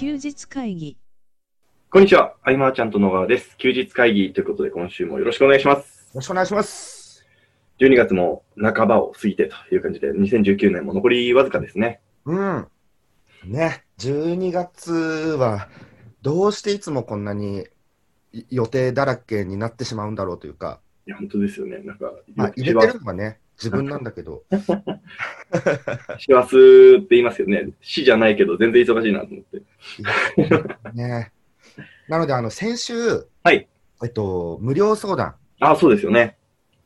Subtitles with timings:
[0.00, 0.96] 休日会議
[1.90, 2.34] こんにちは。
[2.42, 3.54] アイマーちゃんと野川です。
[3.58, 6.04] 休日会議ということで今週もよろしくお願いします。
[6.04, 7.26] よろしくお願いします。
[7.80, 12.00] 12月も半ばを過ぎてという感じで、2019年も残りわずかですね。
[12.24, 12.66] うん。
[13.44, 15.68] ね、12月は
[16.22, 17.66] どうしていつもこんなに
[18.32, 21.76] い予定だらけになってしまうんだろうというか、いや、本当ですよね。
[21.80, 24.42] なんか、まあ、入れてるのはね、自分なんだけど、
[26.18, 26.56] 師走
[26.96, 27.68] って言いますよね。
[27.82, 30.92] 死じゃないけど、全然忙しいなと思って。
[30.94, 31.30] ね。
[32.08, 33.68] なので、あの、先週、はい。
[34.02, 36.38] えっと、無料相談、あ、そうですよね。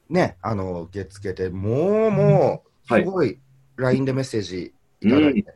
[0.08, 3.38] ね、あの、受け付けて、もう、もう、はいすごい
[3.76, 5.54] LINE でメッセージいただいて、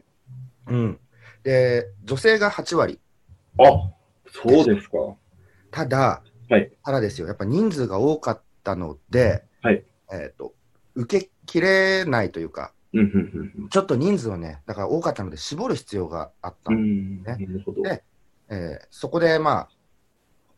[0.69, 0.99] うん。
[1.43, 3.01] で、女性が8割。
[3.59, 3.91] あ、
[4.31, 4.97] そうですか。
[5.71, 10.55] ただ、はいただですよ、やっぱ人数が多かったので、はいえっ、と、
[10.99, 12.73] 受けきれないというか、
[13.71, 16.77] ちょっと人数をね、だから多かったので絞る必要があったうん。
[16.77, 17.47] うの、ん、なね。
[17.83, 18.05] で
[18.51, 19.69] えーそこでまあ、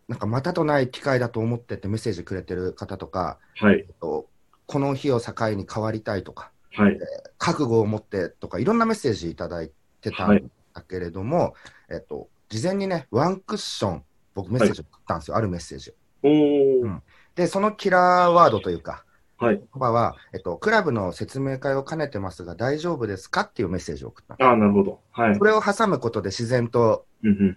[0.08, 4.28] なんかまたとない機会だと思ってってメッセージくれてる方とか、はい、と、
[4.66, 6.98] この日を境に変わりたいとか、はい、
[7.36, 10.42] 覚悟を持ってとか、いろんなメッセージいただいてたはい。
[10.42, 11.54] んだけれども、
[11.90, 17.02] えっと、事前にね、ワンクッション、僕メッセージ送ったんですよ、あるメッセージうん。
[17.34, 19.04] で、そのキラーワードというか、
[19.40, 19.56] はい。
[19.56, 24.50] 言葉は、えっと、クラブの説明会を兼ねてますが大丈夫ですかっていうメッセージを送ったの。
[24.50, 25.00] あなるほど。
[25.12, 25.38] はい。
[25.38, 27.06] これを挟むことで自然と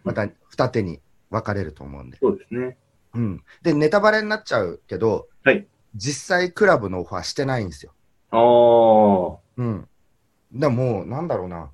[0.04, 2.17] また二手に分かれると思うんで。
[2.22, 2.78] そうですね。
[3.14, 3.44] うん。
[3.61, 5.67] で、ネタバレになっちゃうけど、はい。
[5.95, 7.92] 実際クラブのオファーしてないんですよ。
[8.31, 9.88] あー、うん。
[10.54, 11.72] でもう、なんだろうな、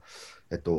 [0.52, 0.72] えっと、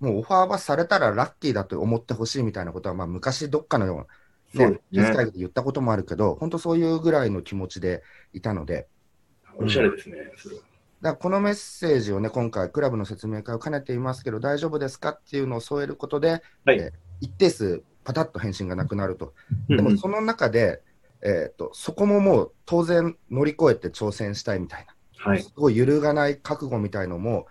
[0.00, 4.06] もうオファーはされたらラッキーだと思ってほしいみたいなことは、まあ昔どっかのような、
[4.54, 8.88] ね、言ったこともあるけど、本当そういうぐらいの気持ちでいたので、
[9.56, 10.16] おしゃれですね。
[10.36, 10.62] それは。
[11.00, 19.34] だこのメッセージをね、今回、クラブの説明会を兼ねていますけど、大丈夫ですかっていうのを添えることで、はいえー一定数、パタッと返信がなくなると。
[19.68, 20.82] でも、その中で、
[21.20, 24.94] えーと、そこももう当然乗り越えて挑戦したいみたいな、
[25.32, 25.42] はい。
[25.42, 27.46] すごい揺るがない覚悟みたいのも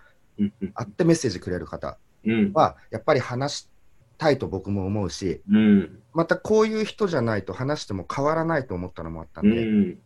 [0.74, 2.52] あってメッセージくれる方うん。
[2.54, 3.68] は、やっぱり話し
[4.18, 6.02] たいと僕も思うし、うん。
[6.12, 9.98] またこういう人じゃないと話しても変わらないと思ったのもあったうんで、ん。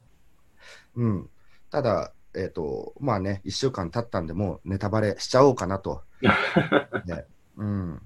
[0.96, 1.30] うん、
[1.70, 6.02] ただ、えっ、と、まあね、1週間経ったんで、もうネタバレしちゃおうかなと。
[7.06, 7.24] ね
[7.56, 8.00] うん、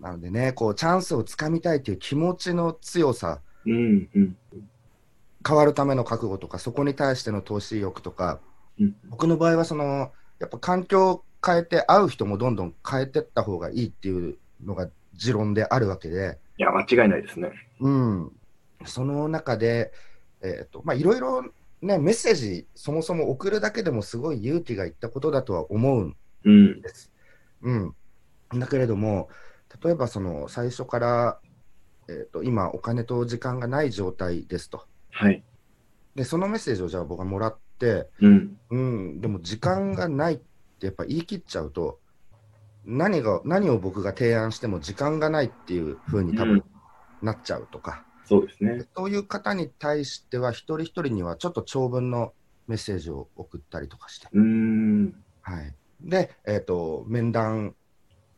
[0.00, 4.08] なのでね、こう、チャンスをつかみたいという気持ちの強さ、うん。
[4.14, 4.36] うん。
[5.46, 8.40] 変わるための覚悟とか、そこに対しての投資意欲とか、
[8.78, 17.52] うん僕の場合は、その、やっぱ環境を変えて、会う人もどんどん変えていった方がいいっていうのが持論であるわけで、いや、間違いないですね。
[17.80, 18.32] うん、
[18.84, 19.92] その中で、
[20.42, 21.42] えっ、と、まあ、いろいろ
[21.82, 26.80] ね、メッセージ、そもそも送るだけでもすごい勇気がいったことだとは思うんうん。
[26.80, 27.12] です。
[27.62, 27.94] うん。
[28.54, 29.28] だけれども、
[29.82, 31.38] 例えばその最初から、
[32.08, 34.86] えっ、と、今お金と時間がない状態ですと。
[35.10, 35.42] はい。
[36.14, 38.58] で、そのメッセージをじゃあ僕がもらって、うん。
[38.70, 40.38] うん、でも時間がないっ
[40.78, 41.98] てやっぱ言い切っちゃうと、
[42.86, 46.64] 何が、何を僕が提案しても時間がないっていう風に多分うん
[47.22, 48.84] なっちゃうとか、そうですね。
[48.94, 52.32] そういう方に対しては一人一人にはちょっと長文の
[52.68, 55.14] メッセージを送ったりとかして、うーん。
[55.42, 55.74] はい。
[56.00, 57.74] で、えっ、と、面談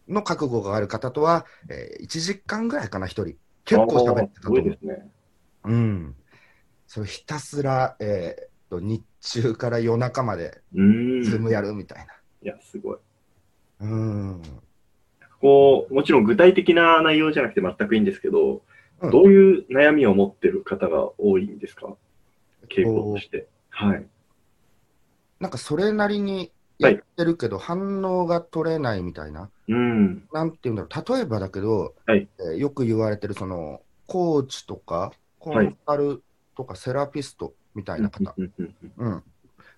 [0.09, 3.37] の覚悟がある方とは、えー1時間ぐらいかな、一人。
[3.65, 4.65] 結構喋ってたと思う。
[4.65, 5.11] ですね。
[5.65, 6.15] うん。
[6.87, 11.23] それひたすら、えーと、日中から夜中まで、うーん。
[11.23, 12.07] ズームやるみたい
[12.43, 12.99] いや、すごい。
[13.81, 13.87] な。
[13.87, 14.43] うん。
[15.41, 18.63] こう、もちろん具体的な内容じゃなくて全くいいんですけど、
[19.01, 21.95] うんどういう悩みを持ってる方が多いんですか？
[22.69, 23.47] 傾向として。
[23.71, 24.05] はい。
[25.39, 26.51] なんかそれなりに
[26.81, 29.51] やってるけど、反応が取れないみたいな。
[29.69, 30.27] うん。
[30.33, 31.15] なんていうんだろう。
[31.15, 36.25] 例えばだけど、はいえーよく言われてる、その、コーチとか、コンサル
[36.57, 38.35] とか、セラピストみたいな方。
[38.37, 39.23] うんうんうんうん。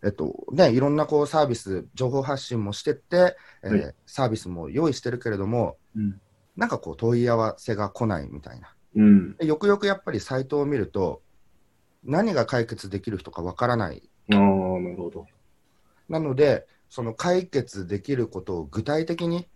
[0.03, 6.21] えっと、ね、いろんなこうサービス、情報発信もしてって、えーはいサービスも用意してるけれども、うん
[6.57, 8.75] なんかこう問い合わせが来ないみたいな。
[8.97, 9.37] うん。
[9.37, 11.23] でよくよくやっぱりサイトを見ると、
[12.05, 14.03] 何が解決できる人かわからない。
[14.33, 15.27] ああ、なるほど。
[16.09, 19.49] なので、その解決できることを具体的に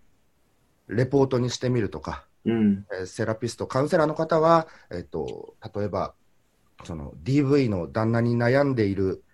[0.87, 2.87] レポートにしてみるとか、うん。
[2.93, 6.15] えーセラピスト、カウンセラーの方は、えっと、例えば、
[6.85, 9.25] その DV の旦那に悩んでいる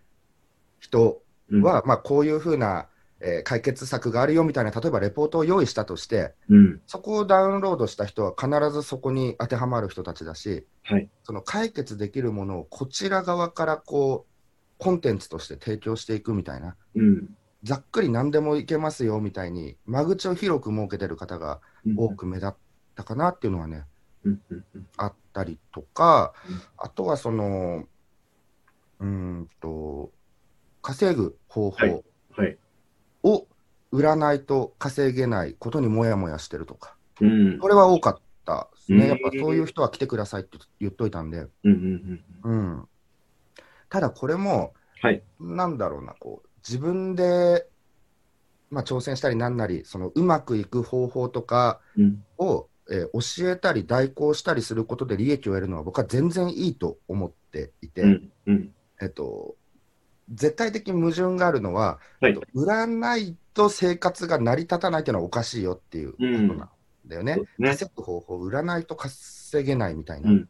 [0.81, 1.23] 人
[1.53, 2.88] うん、は、まあ、こういうふうな、
[3.21, 6.81] えー解決策があるよみたいな、例えばレポートを用意したとして、うん。
[6.87, 11.11] そこをダウンロードした人は必ずそこに当てはまる人たちだし、はい。
[11.23, 14.31] その解決できるものをこちら側からこう、
[14.79, 17.37] コンテンツとして提供していくみたいな、うん。
[17.62, 21.61] ざっくり何でもいけますよみたいに、間口を広く設けてる方が
[21.97, 22.55] 多く目立っ
[22.94, 23.85] たかなっていうのはね、
[24.97, 27.85] あったりとかうん、あとはその、
[29.00, 30.11] うーんと、
[30.82, 32.05] 稼ぐ方はい法
[32.37, 32.59] はい。
[33.23, 33.47] を
[33.93, 37.59] 売らないと稼げないことにもやもやしてるとか、うん。
[37.59, 39.05] これは多かったですね。
[39.05, 42.53] うんやっぱそういう人は来てくださいって言っといたんで、うんうんうん。
[42.53, 42.88] うん。
[43.88, 44.73] ただこれも、
[45.03, 45.23] はい。
[45.41, 47.67] なんだろうな、こう、自分で、
[48.71, 52.25] まあ、挑戦したりなんなり、そのうまくいく方法とかうん。
[52.38, 58.33] を、えー教えたり代行したりすることで利益を得るのは僕は全然いいと思っていて、うん。
[58.47, 58.75] うん。
[59.00, 59.56] えっと、
[60.31, 66.69] 絶対的矛盾があるのは、はいえっと売らないと生活が成り立たないっていうのはおかしいよっていうことなん
[67.06, 67.35] だよね。
[67.35, 67.69] そうですね。
[67.69, 70.49] 稼ぐ方法、売らないと稼げないみたいな、うん。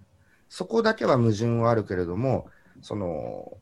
[0.49, 2.49] そこだけは矛盾はあるけれども、
[2.83, 3.59] その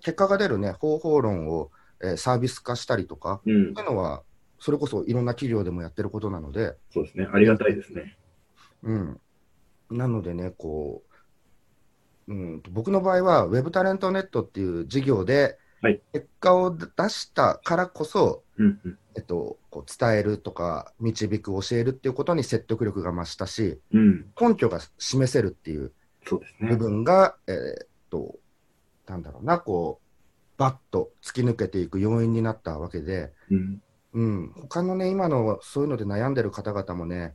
[0.00, 1.70] 結果が出る、ね、方法論を、
[2.00, 4.22] えーサービス化したりとか、うんそういうのは、
[4.58, 7.26] それこそいろんな企業でもやってることなので、そうですね。
[7.32, 8.16] ありがたいですね。
[8.82, 9.20] うん、
[9.90, 11.05] なのでね、こう、
[12.28, 18.80] うん、僕の場合は、ウェブタレントネットっていう事業ではい、結果を出したからこそ、うん。
[18.84, 18.98] うん。
[19.14, 24.26] えっと、こう伝えるとか、導く、教えるっていうことに説得力が増したし、うん。
[24.40, 25.92] 根拠が示せるっていう。
[26.60, 28.36] 部分が、えーっと、
[29.06, 33.82] なんだろうな、こう、バッと突き抜けていく要因になったわけで、うん。
[34.14, 37.34] うん、他のね、今のそういうので悩んでる方々もね、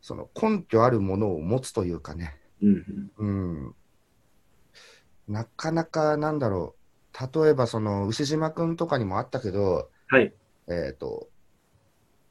[0.00, 3.10] その根拠あるものを持つというかね、うん。
[3.18, 3.74] うん、
[5.32, 6.76] なかなかなんだろ
[7.14, 10.32] う、例えばその牛島君とかにもあったけど、はい。
[10.68, 11.28] えっ、と、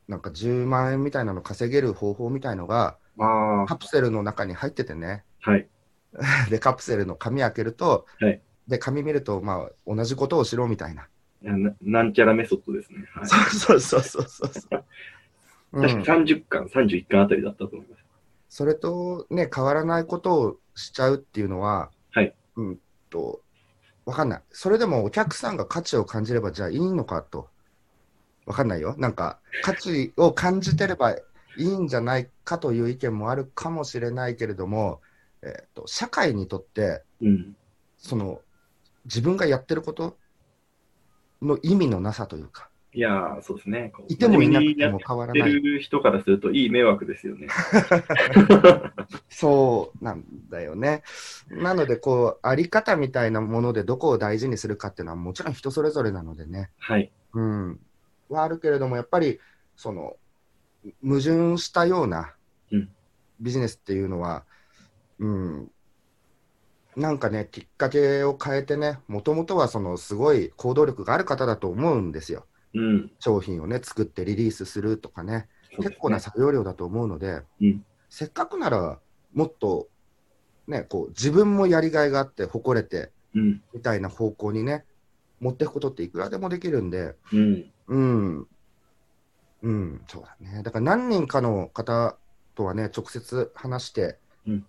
[0.07, 3.65] なんか10万円みたいなの稼げる方法みたいのが、ああ。
[3.65, 5.68] カプセルの中に入っててね、はい。
[6.50, 11.07] で、カプセルの紙開けると、はいで、紙見ると、まあ、同じことをしろみたいな。
[11.42, 13.06] ななんちゃらメソッドですね。
[13.13, 13.27] はい。
[13.27, 14.86] そうそうそうそうそう。
[15.74, 18.04] う 確かん、30巻、31巻あたりだったと思います。
[18.47, 22.80] それとね、変わらないことをしちゃうっていうのは、はいうん
[23.11, 23.41] と、
[24.05, 24.41] わかんない。
[24.49, 27.49] それでもお客さんが価値を感じれば、じゃあいいのかと。
[28.47, 28.95] わかんないよ。
[28.97, 31.21] なんか、価値を感じてればい
[31.57, 35.01] いんじゃないかという意見もあるかもしれないけれども、
[35.43, 37.55] えーと社会にとって、うん。
[37.97, 38.41] その、
[39.05, 40.17] 自分がやってること
[41.41, 43.93] の意味のなさというか、いやー、そうですね。
[44.09, 45.53] いてもいなくても変わらない。
[45.53, 47.47] る人からするといい迷惑ですよね。
[49.29, 51.03] そうなんだよね。
[51.49, 56.69] なので、こう、あり方みたいなものでどこを大事にするかっていうのはもちろん人それぞれなのでね。
[56.79, 57.11] はい。
[57.33, 57.79] うん。
[58.29, 59.39] はあるけれども、やっぱり、
[59.75, 60.17] その、
[61.03, 62.33] 矛盾したような
[62.71, 62.89] うん
[63.41, 64.45] ビジネスっていうのは、
[65.19, 65.71] うん、
[66.95, 72.45] なんかね、きっかけを変えてね、もともとはそのすごい行動力がある方だと思うんですよ。
[72.73, 73.12] うん。
[73.19, 75.47] 商品をね、作ってリリースするとかね、ね
[75.77, 79.00] 結構な作業量だと思うので、うんせっかくなら
[79.33, 79.88] もっと、
[80.68, 83.62] ね、こう自分もやりがいがあって誇れてうん。
[83.73, 84.83] みたいな方向にね
[85.39, 87.71] 持っていくことっていくらでもできるんで、うん。
[87.88, 88.47] うん、
[89.63, 90.62] うん、そうだね。
[90.63, 92.15] だから何人かの方
[92.56, 94.65] とはね、直接話して、うん。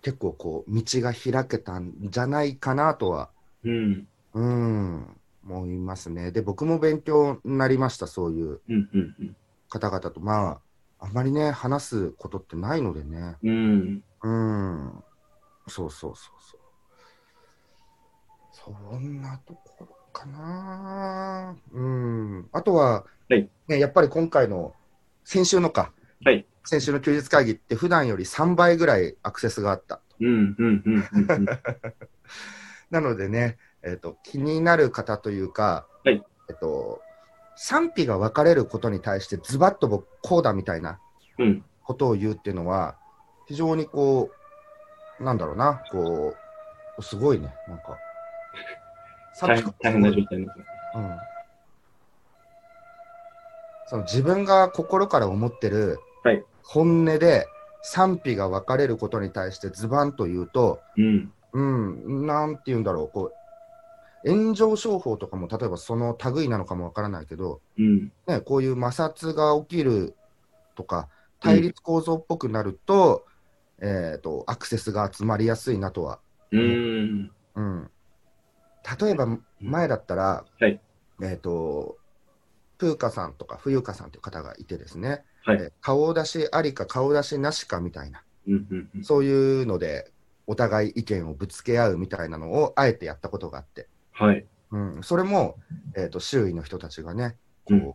[0.00, 3.30] 結構こう道が開けたんじゃないかなとは、
[3.64, 4.08] うん。
[4.34, 6.32] うん、思いますね。
[6.32, 8.60] で、僕も勉強になりました、そういう。
[9.68, 10.20] 方々と。
[10.20, 10.60] ま
[10.98, 13.36] あ、あんまりね、話すことってないのでね。
[13.42, 14.04] うん。
[14.22, 15.04] うん。
[15.68, 16.60] そうそうそうそう。
[18.52, 21.56] そんなところかな。
[21.72, 22.48] うん。
[22.52, 24.74] あとは、はいね、やっぱり今回の、
[25.24, 25.92] 先週のか、
[26.24, 26.46] はい。
[26.64, 30.00] 先週の休日会議って普段より3倍ぐらいアクセスがあった。
[30.20, 30.54] うん。
[30.58, 30.82] うん。
[30.84, 31.08] うん。
[31.10, 31.46] うん。
[32.90, 37.00] なのでね、えっ、と、気になる方というか、はいえっと、
[37.56, 40.98] 賛否が分かれることに対してズバッと僕、こうだみたいな
[41.38, 41.64] うん。
[41.84, 42.96] ことを言うっていうのは、
[43.46, 44.30] 非常にこ
[45.20, 46.34] う、なんだろうな、こ
[46.98, 47.98] う、すごいね、なんか。
[49.40, 50.46] 大変大変な状態
[53.86, 57.46] その自分が心から思ってるはい本音で
[57.82, 61.32] 賛否が分かれることに対してズバンと言うと、うん。
[61.52, 63.41] うん、なんて言うんだろう、こう
[64.24, 68.12] 炎上商法とかも例えばその類なのかも分からないけど、うん。
[68.26, 70.14] ね、こういう摩擦が起きる
[70.74, 71.08] とか、
[71.40, 73.26] 対立構造っぽくなると、
[73.80, 76.20] えー、とアクセスが集まりやすいなとは。
[76.52, 77.30] うん。
[77.54, 77.90] うん、
[79.00, 79.26] 例えば
[79.60, 80.80] 前だったら、はい
[81.22, 81.98] えっ、と、
[82.78, 88.54] プーカさんとか冬香さんという方がいてですね、はいえー顔出しありか顔出しなしかみたいな、うん。
[88.54, 88.88] うん。
[88.96, 89.04] うん。
[89.04, 90.10] そういうので、
[90.46, 93.88] お互い意見をぶつけ合うみたいなのをあえてやったことがあって、
[94.26, 94.46] はい。
[94.70, 95.56] うん、それも、
[95.96, 97.94] えー、と周囲の人たちがね、こううん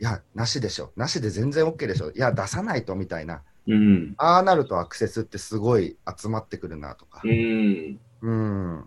[0.00, 0.92] いや、なしでしょ。
[0.96, 2.10] なしで全然 OK でしょ。
[2.10, 3.42] いや、出さないとみたいな。
[3.66, 4.14] うん。
[4.18, 7.28] ああなるとアクセスってすごい集まってくるなとかう。
[7.28, 8.00] ん。
[8.20, 8.84] うん。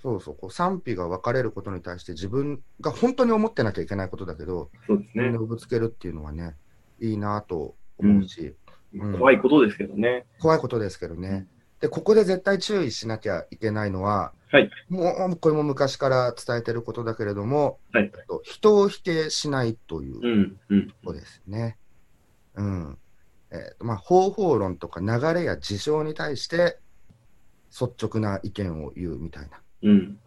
[0.00, 6.56] そうそう、こう賛否が分かれることに対して自分が本当に思ってなきゃいけないことだけど、そうですねぶつけるっていうのはね、
[7.00, 8.56] いいなと思うし、うん
[9.18, 10.26] 怖いことですけどね。
[10.38, 11.46] 怖いことですけどね。
[11.82, 20.56] で、ここで絶対注意しなきゃいけないのは、はいもうこれも昔から伝えてることだけれども、はいえっと人を否定しないという。
[21.04, 21.76] ことですね。
[22.54, 22.98] うん。
[23.50, 26.78] えっとまあ、方法論とか流れや事象に対して
[27.70, 29.60] 率直な意見を言うみたいな。
[29.82, 30.18] うん。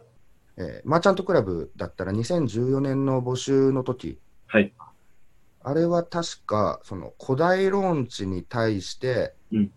[0.58, 4.74] えーマーチャントクラブだったら2014年の募集の時はい。
[5.64, 9.72] あれは確かその古代ローンチに対して、うん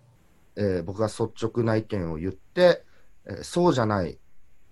[0.59, 2.85] えー僕が率直な意見を言って、
[3.27, 4.19] えーそうじゃない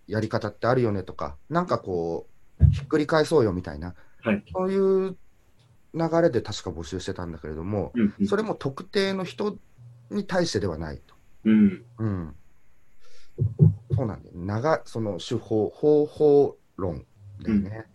[0.09, 2.27] やり方ってあるよねとか、なんかこ
[2.61, 4.45] う、ひっくり返そうよみたいな、はい。
[4.53, 5.17] そういう
[5.95, 8.15] 流れで確か募集してたんだけれども、うん。
[8.19, 9.57] うんそれも特定の人
[10.11, 11.15] に対してではないと。
[11.45, 11.85] うん。
[11.99, 12.35] うん、
[13.95, 14.35] そうなんだよ。
[14.37, 17.05] 長その手法、方法論
[17.43, 17.87] だよね、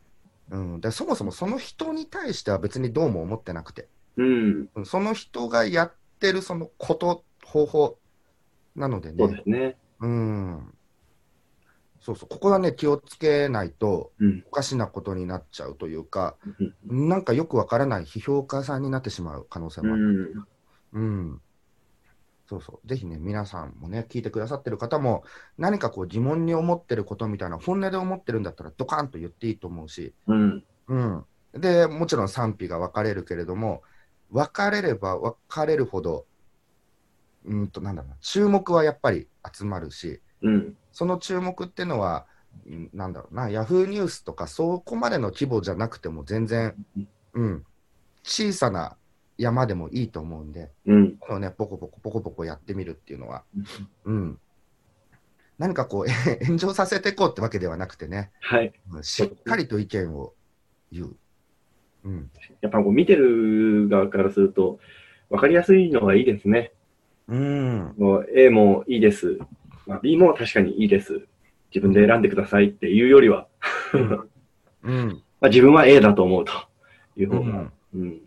[0.50, 0.92] うんで。
[0.92, 4.70] そもそもその人に対しては別にどうも思ってなくて、うん。
[4.76, 8.00] うんその人がやってるそのこと、方法
[8.76, 9.78] なのでそうでね、すね。
[10.00, 10.74] うん、
[12.02, 14.44] そうそう、ここはね、気をつけないとうん。
[14.48, 16.36] おかしなことになっちゃうというか、
[16.90, 17.10] うん。
[17.10, 20.46] なんかよくわからない批評家さんになってしまう可能性うもある。
[20.94, 21.00] ん。
[21.00, 21.00] う
[21.34, 21.42] ん。
[22.48, 22.88] そうそう。
[22.88, 25.24] ぜひね、皆さんもね、聞いてくださってる方も、
[25.58, 30.64] 何かこう疑問に思ってることみたいな、本音で思ってるんだったら、ドカンと言っていいと思うし、うん。
[30.88, 31.26] うん。
[31.54, 33.84] で、もちろん賛否が分かれるけれども、
[34.32, 36.26] 分かれれば分かれるほど、
[37.46, 40.78] うんと、なんだろうな、注目はやっぱり集まるし、うん。
[40.92, 42.26] その注目っていうのは、
[42.66, 46.76] うんなんだろうな、ヤフーニュースとか、そこまでの規模じゃなくても、全然、
[47.34, 47.66] うん、
[48.24, 48.98] 小さな
[49.38, 51.18] 山でもいいと思うんで、うん。
[51.18, 53.44] このね、ポコポコポコポコやってみるっていうのは、
[54.06, 54.40] うん、
[55.58, 56.12] 何かこう、
[56.46, 58.74] 炎上させていこうってわけではなくてね、はい。
[58.92, 60.34] うんしっかりと意見を
[60.92, 61.16] 言う。
[62.04, 62.32] うん、
[62.62, 64.80] やっぱこう見てる側からすると、
[65.30, 66.74] わかりやすいのがいいですね。
[67.28, 69.40] うん、もう A もいいです。
[69.86, 71.28] まあ、B も確かにいいです。
[71.74, 73.48] 自分で選んでくださいっていうよりは、
[73.94, 76.52] うん、 まあ、自分は A だと思うと
[77.16, 78.22] いう方がうん、うん、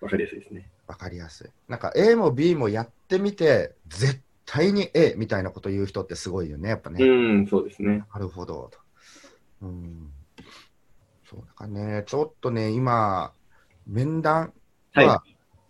[0.00, 0.70] わかりやすいですね。
[0.86, 1.50] わかりやすい。
[1.68, 7.04] なんか A も B もやってみて、絶対に A みたいなこと言う人ってすごいよね、やっぱね。
[7.04, 8.04] うん、そうですね。
[8.12, 8.70] なるほど。
[9.62, 10.10] うん。
[11.28, 13.32] そうだからね、ちょっとね、今、
[13.86, 14.52] 面談
[14.92, 15.06] はい。
[15.06, 15.22] は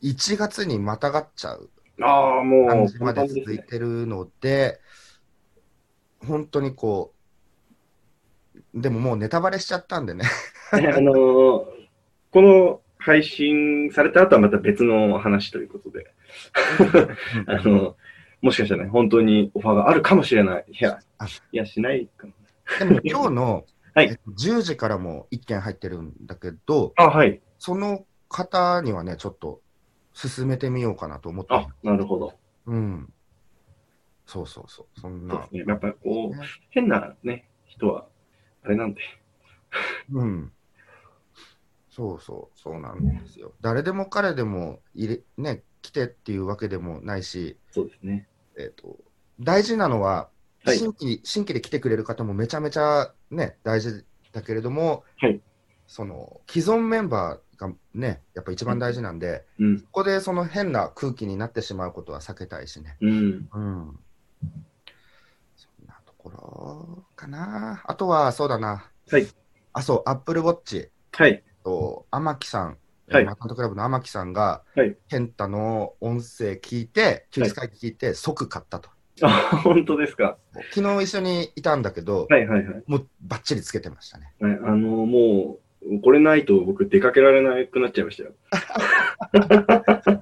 [0.02, 1.70] 1月にまたがっちゃう
[2.02, 3.26] ああ、もう、感じまで。
[3.26, 4.80] 続いてるので、
[6.24, 7.14] 本当にこ
[8.74, 10.24] う、でももうネタバレしちゃったんでね。
[10.72, 11.76] ねあのー
[12.36, 16.12] この配信された後はまた別の話ということで、
[17.46, 17.96] あの
[18.42, 20.64] もしかしたらね、本当にオファーがあるかもしれない。
[20.68, 22.32] いやあ、いや、しないかも。
[22.78, 27.40] でも今日の、 はいえっと10時からも1件入ってるんだけど、あ、はい。
[27.58, 29.62] その方にはね、ちょっと
[30.16, 32.32] 進めてみようかなと思ってあ、なるほど。
[32.64, 33.12] うん。
[34.24, 35.00] そうそうそう。
[35.00, 35.46] そんな。
[35.52, 35.62] ね。
[35.66, 38.06] やっぱこうね、変なね、人は、
[38.64, 39.02] あれなんで。
[40.10, 40.52] うん。
[41.90, 43.52] そうそう、そうなんですよ。
[43.60, 48.26] 誰でも彼でも入れ、ね、来てっていうわけでもないし、そうですね。
[48.58, 48.96] えっ、と、
[49.38, 50.30] 大事なのは、
[50.64, 55.40] はい新規、新規で来てくれる方もめちゃめちゃね、大事だけれども、はい
[55.86, 59.80] その、既存メンバーがね、やっぱ一番大事なんで、うん。
[59.80, 62.96] ここでその変な空気になってしまうことは避けたいしね。
[63.00, 63.48] うん。
[63.52, 63.98] うん。
[65.56, 67.82] そんなところかな。
[67.84, 68.90] あとは、そうだな。
[69.10, 69.26] はい。
[69.72, 71.42] あ、そう、アップルウォッチはい。
[71.64, 72.78] と、天木さん、
[73.08, 78.90] はいマーカントクラブの天木さんが、はい健太の音声聞いて、休日会議聞いて、即買ったと。
[79.22, 80.38] あ、本当ですか。
[80.74, 82.82] 昨日一緒にいたんだけど、はいはいはい。
[82.86, 84.34] もうバッチリつけてましたね。
[84.40, 84.76] はい、あの、
[85.06, 85.65] もう、
[86.02, 88.30] これないと僕出かけられなくなっちゃいましたよ。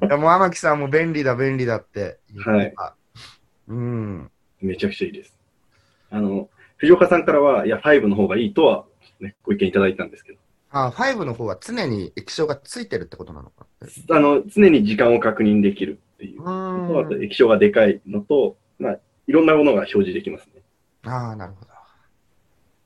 [0.08, 2.96] いやもう天木さんも便利だ、便利だって言ってた。
[3.68, 4.30] うん。
[4.60, 5.34] めちゃくちゃいいです。
[6.10, 8.86] あの、藤岡さんからは、いや、5の方がいいとは、
[9.20, 10.38] ね、ご意見いただいたんですけど、
[10.70, 13.66] あ、5の方は常に液晶がついてるってことなのか。
[14.10, 17.24] あの、常に時間を確認できるっていううあとん。
[17.24, 20.62] 液晶がでかいのと、まあ、いろんなものが表示できますね。
[21.04, 21.73] ああ、なるほど。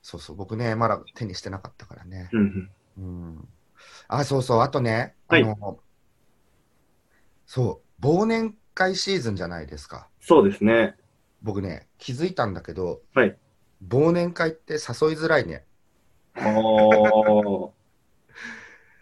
[0.09, 2.31] そうそう、僕ね、まだ手にしてなかったからね。
[2.33, 3.47] うん。
[4.07, 5.79] あ、そうそう、あとね、あはいの、
[7.45, 10.09] そう、忘年会シーズンじゃないですか。
[10.19, 10.95] そうですね。
[11.43, 13.37] 僕ね、気づいたんだけど、はい
[13.87, 14.79] 忘年会って誘い
[15.15, 15.63] づらいね。
[16.35, 16.43] ああ。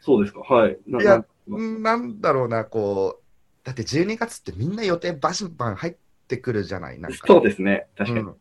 [0.01, 0.41] そうですか。
[0.41, 0.77] はい。
[0.85, 3.23] ないやななんだろうな、こう、
[3.63, 5.95] だって12月ってみんな予定バシバン入っ
[6.27, 7.25] てくるじゃない、なんか。
[7.25, 7.87] そうですね。
[7.95, 8.25] 確かに。
[8.25, 8.35] うん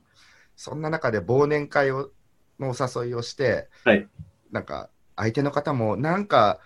[0.59, 2.11] そんな中で忘年会を
[2.59, 4.09] のお誘いをして、はい。
[4.51, 6.61] なんか相手の方もなんか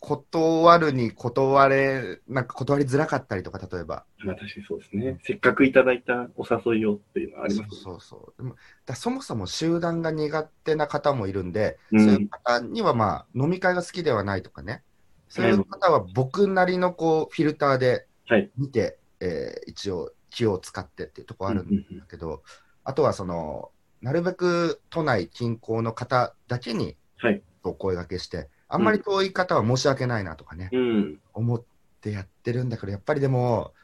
[0.00, 4.04] 断るに断れ、なんか断りづらかったりとか、例えば。
[4.18, 5.18] まあ確かにそうですね。
[5.22, 7.70] せっかくいただいたお誘いをっていうのはあります。
[7.70, 8.42] そうそうそう。
[8.42, 14.82] でもだそもそも集団が苦手な方もいるんで、うんそういう方にはまあ飲み会が好きではないとかね、
[15.28, 18.50] そういう方は僕なりのこうフィルターではい。
[18.56, 22.42] 見て、えー一応気を使ってっていうところあるんうんうんうんだけど、
[22.84, 23.70] あとはその、
[24.02, 27.42] なるべく都内近郊の方だけにはい。
[27.64, 31.20] お声掛けして、あんまり遠い方は申し訳ないなとかね、うん。
[31.34, 31.64] 思っ
[32.00, 33.74] てやってるんだけど、やっぱりでも、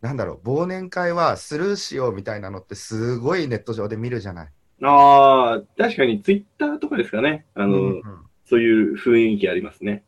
[0.00, 4.48] なんだろう、忘年会はスルーしようみたいなのってすごいネット上で見るじゃない。
[4.82, 7.46] ああ、確かにツイッターとかですかね。
[7.54, 8.02] あの、うんうん
[8.50, 10.02] そういう雰囲気ありますね。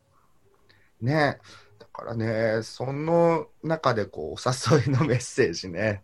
[1.00, 1.38] ね
[1.78, 6.02] だからね、その中でこうお誘いのメッセージね、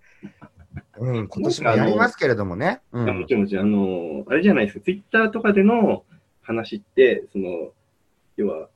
[0.98, 2.80] うん、今年もやりますけれどもね。
[2.92, 3.20] うん。
[3.20, 6.04] もちろんもちろん、あの、あれじゃないですか、ツイッターとかでの
[6.42, 7.72] 話って、その、
[8.37, 8.68] 要は、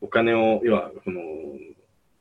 [0.00, 1.20] お金を、要は、その、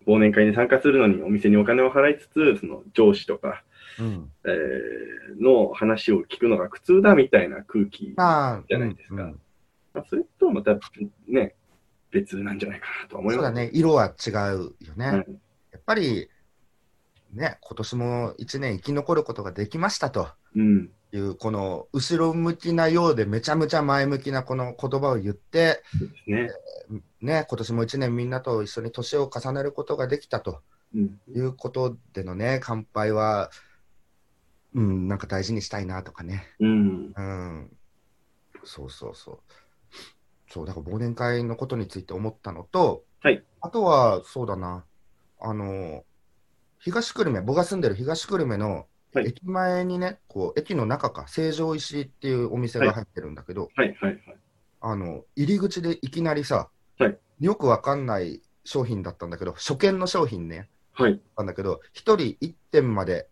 [0.07, 3.63] 忘年会に参加するのにお店にお金を払いつつ、その上司とか、
[3.99, 4.31] うん。
[4.45, 9.15] えーの話を聞くのが苦痛だみたいな空気、じゃないですか。
[9.15, 9.41] うんうん。
[9.93, 10.77] あ、それとはまた
[11.27, 11.55] ね、
[12.11, 13.45] 別なんじゃないかなとは思います。
[13.45, 14.33] そうだね、色は違う
[14.85, 15.05] よね。
[15.07, 15.25] はい。
[15.71, 16.29] やっぱり、
[17.35, 20.89] ね、今年も1年生き残ることができましたとうん。
[21.11, 25.83] いう、この後ろ向きなようでめちゃめちゃ前向きなこの言葉を言って、
[26.27, 26.49] ね。
[27.21, 30.61] ね、今年も1年みんなと一緒に年を重ねることができたと
[30.93, 31.19] うん。
[31.27, 33.51] いうことでのね、乾杯は、
[34.73, 36.47] うん、なんか大事にしたいなとかね。
[36.59, 37.13] うん。
[37.15, 37.77] うん。
[38.63, 39.39] そうそうそう。
[40.49, 43.43] そう、だから忘年会のことについて思ったのと、はい。
[43.61, 44.85] あとは、そうだな、
[45.39, 46.03] あの、
[46.85, 54.19] 東久留米、僕が住んでる東久留米のはい駅前にね、こう、駅の中か、成城石井っていうお店が入ってるんだけど、はい、はい、はい。
[54.81, 56.69] あの、入り口でいきなりさ、
[56.99, 61.19] はいよくわかんない商品だったんだけど、初見の商品ね、はい。
[61.35, 63.27] なんだけど、一人一点まで、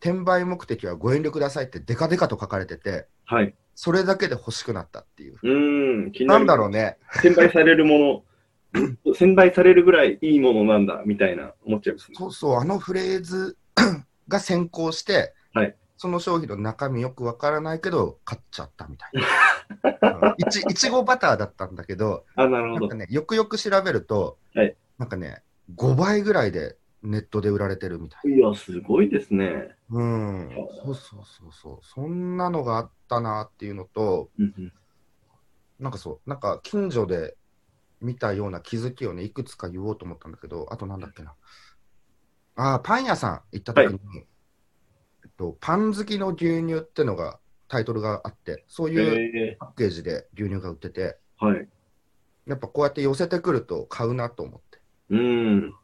[0.00, 3.54] 転売目的はご遠慮くださいってデカデカと書かれてて、はい。
[3.74, 5.38] それだけで欲しくなったっていう。
[5.42, 6.26] うーん。
[6.26, 6.98] なんるだろうね。
[7.16, 8.22] 転売されるもの、
[9.06, 10.86] 転売されるぐらいいいものなん。
[10.86, 12.14] だ、みたいな思っちゃいますね。
[12.18, 13.56] そうそう、あのフレーズ
[14.28, 19.10] が先行して、はいその商品の中身よくわからないけど、買っちゃったみたい
[20.20, 20.34] な。
[20.36, 21.76] いちいちごバターだったん。
[21.76, 22.88] だけど、あ、なるほどなん。
[22.88, 22.96] か。
[22.96, 25.08] ね、よくよく調べると、はいなん。
[25.08, 25.44] かね、
[25.76, 28.36] 5倍ぐらいでネットで売られてるみたいな。
[28.36, 29.76] いや、すごいですね。
[29.90, 30.50] うん、
[30.84, 32.36] そうそうそうそう、そん。
[32.36, 34.72] なのがあったなっていうのと、うん。
[35.78, 35.92] なん。
[35.92, 36.40] かそう、なん。
[36.40, 37.36] か近所で
[38.02, 41.34] 見たような気づきをね、いくつか言おうと思ったんだけど、あとなんだっけな。
[42.56, 47.38] ああ、パン屋さん行った時に、えっと、パン好きの牛乳ってのが
[47.68, 51.68] タイトルがあって、そういうえパッケージで牛乳が売ってて、ー、はい。
[52.46, 54.80] やっぱこうやって寄せてくると買うなと思って。
[55.10, 55.74] うん。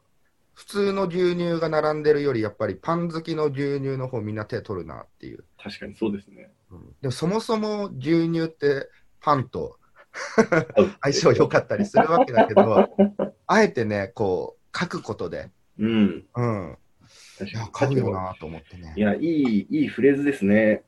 [0.54, 5.44] 普通の牛乳が並んでるより、やっぱりパン好きの牛乳の方みんな手取るなっていう。
[5.56, 6.50] 確かにそうですね。
[6.70, 8.88] うんでもそもそも牛乳って
[9.20, 9.78] パンと
[11.02, 12.88] 相性良かったりするわけだけど、
[13.46, 16.26] あえてね、こう、書くことで、うん。
[16.34, 16.78] うん、
[17.46, 17.94] いや、確かに。
[17.96, 19.00] 買うよなと思ってねい。
[19.00, 20.82] や、いい、いいフレーズですね。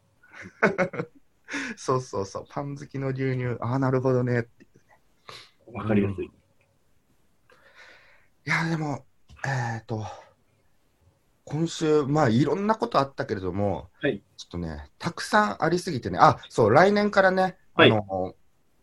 [1.76, 4.66] そうそうそう、パン好きの牛乳、ああ、なるほどねってい
[5.68, 5.76] う。
[5.76, 6.26] わかりやすい。
[6.26, 6.30] い
[8.44, 9.04] や、でも、
[9.44, 10.04] えっ、と、
[11.44, 18.34] 今週、まあ、いろんなことあったけれども、はいちょっとね、たくさんありすぎてね、あ、そう、来年からね、はいあの、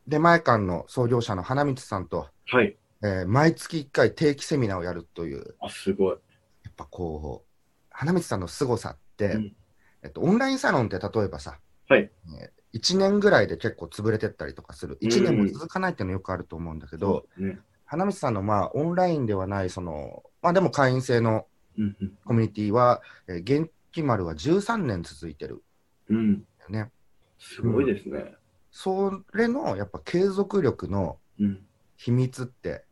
[0.07, 2.77] 出前館の創業者の花光さんと、はい。
[3.03, 6.17] えー毎月1回定期セミナーをやるという、あ、すごい。
[6.63, 7.47] やっぱこう、
[7.91, 9.55] 花光さんの凄さって、うん
[10.03, 12.09] えっと、オンラインサロンって例えばさ、はい。
[12.73, 17.61] 1年ぐらいで結構潰れてったりとかする、うん1年も続かないっていうのよくあると思うんだけど、そうですね。
[17.85, 21.45] 花道さんのまあオンラインではない、そのまあ、でも会員制の
[21.77, 22.17] うんうん。
[22.25, 25.63] コミュニティは、えー、元気丸は13年続いてる
[26.09, 26.33] うん。
[26.61, 26.91] よね。
[27.39, 28.33] すごいですね。
[28.79, 31.65] それのやっぱ継続力のうん。
[31.95, 32.85] 秘密って、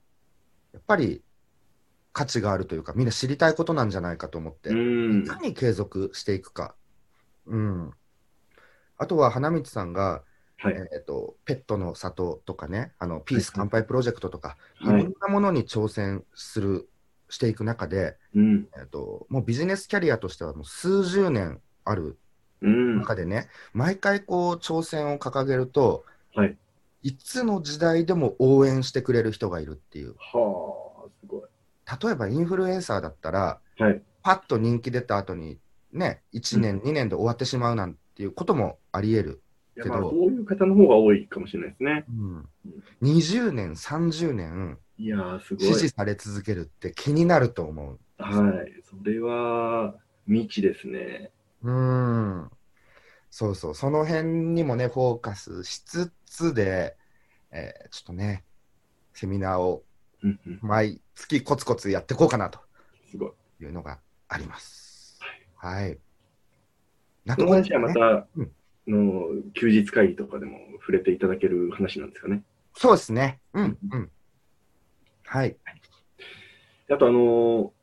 [0.74, 1.24] やっぱり
[2.12, 5.28] 価値があるというか、みんな知りたいことなんじゃないかと思って、うんい。
[5.28, 6.76] かに継続していくか。
[7.46, 7.92] うん。
[8.98, 10.24] あとは花道さんが、
[10.58, 10.74] はい。
[10.74, 16.90] えっと、ペットの里とかね、あのピース乾杯プロジェクトとか、いはいろんなものに挑戦する、
[17.30, 18.68] していく中で、うん。
[18.76, 22.16] えっと、もうビジネスキャリアとしてはもう数十年あるうん。
[22.62, 26.58] 中でね、毎回こう挑戦を掲げると、はい。
[27.04, 30.16] いつの時代でも応援してくれる人がいるっていう。
[30.18, 31.42] はあ、すごい。
[32.04, 34.02] 例えばインフルエンサーだったら、はい。
[34.24, 35.60] パッと人気出た後に、
[35.94, 39.42] ね、1年、2年で終わってしまうなんていうこともあり得る。
[39.76, 42.06] けどまあそういう方の方が多いかもしれないですね。
[42.10, 42.50] うん、
[43.04, 45.66] 20年、30年いやー、すごい。
[45.66, 48.00] 支持され続けるって気になると思う。
[48.18, 48.82] はい。
[48.84, 49.96] それは、
[50.28, 51.32] 未知ですね。
[51.62, 52.45] うん。
[53.38, 56.96] そうそう、その辺にもね、フォーカスしつつで、
[57.52, 58.46] えーちょっとね、
[59.14, 59.84] セミナーを。
[60.62, 62.60] 毎月コツコツやっていこうかなと
[63.12, 63.28] すご
[63.60, 63.64] い。
[63.64, 65.20] いうのがあります。
[65.58, 66.00] はい。
[67.26, 68.52] なこの話はまた、うん
[68.88, 72.42] の休日会議とかでも触れていただける話なんですかね。
[72.74, 73.42] そうですね。
[73.54, 74.12] うん、うん。
[75.26, 75.58] はい。
[76.90, 77.74] あと、あの、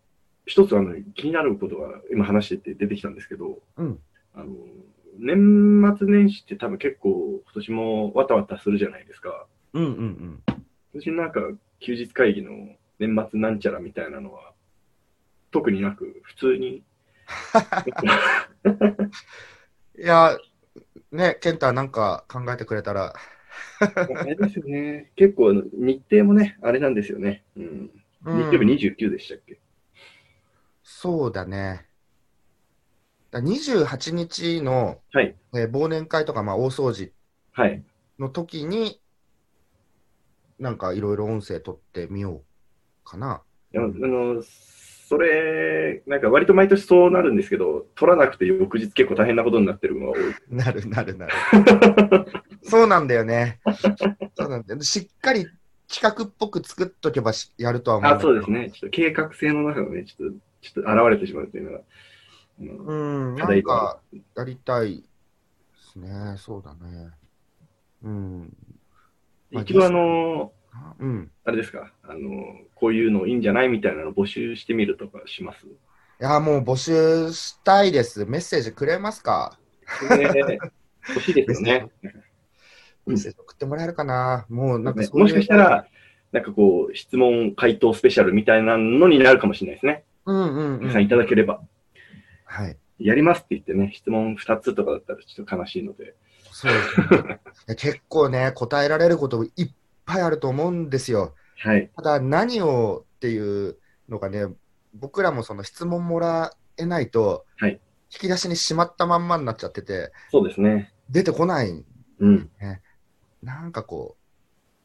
[0.47, 4.01] 一つあの気になることが今話してて出てきたんですけど、うん。
[4.33, 4.55] あの
[5.19, 9.47] 年末年始って多分結構今年もわたわたするじゃないですか。
[9.73, 10.43] うん、うん、うん。
[10.47, 10.63] 今
[10.95, 11.41] 年なんか
[11.81, 12.51] 休日会議の
[12.99, 14.53] 年末なんちゃらみたいなのは
[15.51, 16.83] 特になく普通に
[19.99, 20.39] いや、
[21.11, 23.15] ね、ケンタなんか考えてくれたら、
[23.81, 25.13] あれですよね。
[25.17, 27.45] 結構日程もね、あれなんですよね。
[27.57, 27.65] うん。
[27.65, 27.91] うん
[28.25, 29.59] 日曜日29でしたっけ、
[30.85, 31.87] そうだね。
[33.33, 35.35] だ28日の、はい。
[35.55, 37.13] えー忘年会とか、まあ、大掃除
[37.53, 37.83] はい。
[38.19, 39.01] の時に、
[40.59, 42.43] なんかいろいろ音声取ってみよう
[43.05, 43.43] かな。
[43.75, 50.21] いやあの、それ、なんか割と毎年そうなるんですけど、取らなくて翌日結構大変なことになってるのが多い。
[50.49, 51.33] なるなるなる。
[52.63, 53.61] そうなんだよね。
[54.37, 55.47] そうなんだよしっかり
[55.89, 58.71] 企画っぽく作っとけばしやるとは思うあ、そうですね。
[58.71, 61.81] ちょっと計画性の中がね、ちょっと、ちょっと現れてしまうというのが。
[62.59, 64.01] うん、なんか
[64.37, 65.03] やりたいで
[65.93, 66.37] すね。
[66.37, 67.11] そうだね。
[68.03, 68.57] うん。
[69.51, 70.53] まあ一度あの、
[70.99, 71.31] うん。
[71.45, 72.21] あれですか、あの、
[72.75, 75.67] こういうのいいんじゃないみたいなの募集してみるとかします？
[75.67, 75.71] い
[76.19, 78.25] や、もう募集したいです。
[78.27, 79.59] メッセージくれますか？
[80.11, 80.59] ね
[81.09, 81.89] 欲しいですよね。
[83.07, 84.47] メッセージ送ってもらえるかな？
[84.49, 85.87] もうなんかもしかしたら、
[86.31, 90.05] なんかこう、質問回答スペシャルみたいなのになるかもしれないですね。
[90.25, 90.81] うんうんうん。
[90.81, 91.61] 皆さんいただければ。
[92.53, 92.77] はい。
[92.99, 96.15] やりますって言ってね、質問2つとかだったらちょっと悲しいので。
[96.53, 97.41] そうですね
[97.77, 99.71] 結構ね、答えられることいっ
[100.05, 101.35] ぱいあると思うんですよ。
[101.57, 101.91] はい。
[101.97, 104.47] ただ何をっていうのがね、
[104.93, 107.81] 僕らもその質問もらえないと、はい
[108.15, 110.93] 引き出しにしまったまんまになっちゃってて、そうですね。
[111.09, 111.83] 出てこない。
[112.19, 112.51] うん。
[113.43, 114.19] なんかこ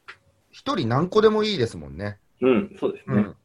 [0.07, 0.11] う、
[0.49, 2.19] 一人何個でもいいですもんね。
[2.39, 3.15] うん、そうですね。
[3.17, 3.35] うん。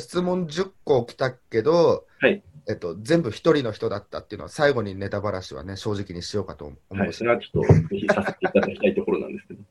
[0.00, 7.12] 質問10個来たけど、はいえっと、全部一人の人だったっていうのは最後にネタばらしはね、正直にしようかと思はい。
[7.12, 9.62] それはちょっと、ぜひさせていただきたいところなんですけど。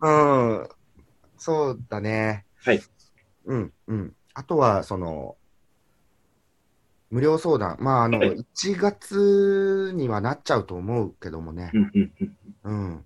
[0.00, 0.10] う
[0.62, 0.68] ん。
[1.38, 2.44] そうだね。
[2.64, 2.80] はい。
[3.44, 4.14] うん、うん。
[4.34, 5.36] あとは、その、
[7.10, 7.76] 無料相談。
[7.80, 11.70] まあ、あの、はい1月にはなっちゃうと思うけどもね
[12.64, 12.72] う。
[12.72, 13.04] ん。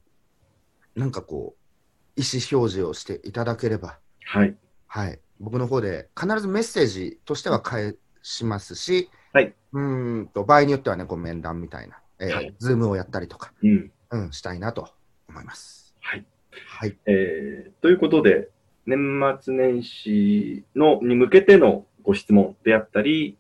[0.97, 4.57] なんかこう、意思表示をしていただければ、はい。
[4.87, 5.21] はい。
[5.39, 9.55] 僕の方で必ずメッセージとしては返しますし、はい。
[9.73, 13.93] うーんと、場合によってはね、こう面談みたいな、えーはいズームをやったりとか、うん。
[14.11, 14.89] うん、したいなと
[15.29, 15.95] 思います。
[16.01, 16.25] はい。
[16.67, 16.97] はい。
[17.07, 18.49] えーということで、
[18.87, 18.99] 年
[19.41, 23.39] 末年始のに向けてのご質問であったり、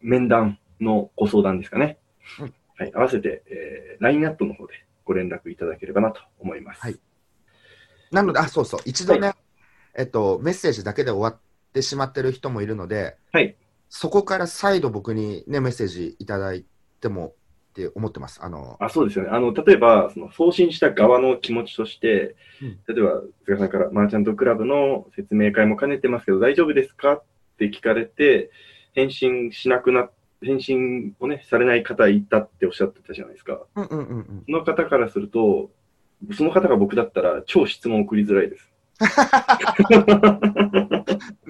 [0.00, 1.98] 面談のご相談ですかね。
[2.40, 2.92] うんはい。
[2.94, 6.80] 合わせて、えー、LINE アットの方でご連絡いただければなと思います。
[6.80, 6.98] はい
[8.12, 9.32] なので、あ、そうそう、一度ね、
[9.94, 11.40] えっと、メッセージだけで終わっ
[11.72, 13.56] てしまってる人もいるので、はい。
[13.94, 16.64] そこから再度僕にね、メッセージいただい
[17.02, 18.40] てもって思ってます。
[18.42, 19.30] あの、あそうですよね。
[19.30, 27.12] あの、例えば、その送信した側の気持ちとして、うん例えば、菅さんから、マーチャントクラブの説明会も兼ねてますけど、大丈夫ですか？
[27.12, 27.24] っ
[27.58, 28.50] て聞かれて、
[28.94, 30.10] 返信しなくなっ
[30.42, 33.60] 返信をね、されない方いたっておっしゃってたじゃないですか。
[33.76, 34.42] うんうんうんうん。
[34.46, 35.70] その方からすると、
[36.34, 38.68] その方が僕だったら超質問送りづらいです。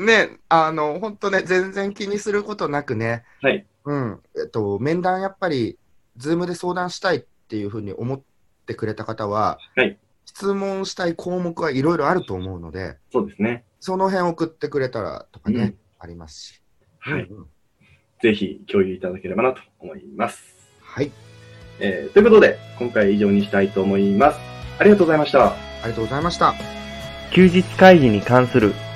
[0.02, 3.66] ね、あの、本当ね、全然気にすることなくね、はい。
[3.84, 5.78] うん、えっと、面談やっぱり、
[6.16, 8.22] ズームで相談したいっていうふうに思っ
[8.66, 13.64] てくれた方は、はい質問したい項目はいろいろあると思うので、そうですね。
[13.80, 16.62] その辺送ってくれたらとかね、うんありますし。
[17.00, 17.24] はい。
[17.24, 17.46] うん
[18.22, 20.40] ぜひ共有いただければなと思います。
[20.80, 21.10] はい、
[21.80, 24.38] えーということで、今回は以上にしたいと思います。
[24.78, 25.46] ありがとうございました。
[25.48, 26.54] ありがとうございました。
[27.32, 28.74] 休日会議に関する